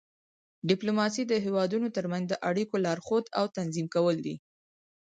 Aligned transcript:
ډیپلوماسي 0.69 1.23
د 1.27 1.33
هیوادونو 1.45 1.87
ترمنځ 1.97 2.25
د 2.29 2.33
اړیکو 2.49 2.75
لارښود 2.85 3.25
او 3.39 3.45
تنظیم 3.57 3.87
کول 3.95 4.15
دي 4.25 4.35